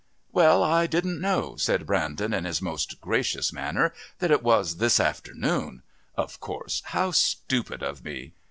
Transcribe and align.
"Well, 0.31 0.63
I 0.63 0.87
didn't 0.87 1.21
know," 1.21 1.57
said 1.57 1.85
Brandon 1.85 2.33
in 2.33 2.43
his 2.45 2.59
most 2.59 2.99
gracious 3.01 3.53
manner, 3.53 3.93
"that 4.17 4.31
it 4.31 4.41
was 4.41 4.77
this 4.77 4.99
afternoon.... 4.99 5.83
Of 6.17 6.39
course, 6.39 6.81
how 6.87 7.11
stupid 7.11 7.83
of 7.83 8.03
me!" 8.03 8.33